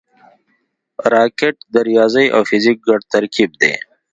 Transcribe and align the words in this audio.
راکټ 1.13 1.55
د 1.73 1.75
ریاضي 1.89 2.25
او 2.35 2.41
فزیک 2.49 2.77
ګډ 2.87 3.01
ترکیب 3.13 3.51
دی 3.61 3.73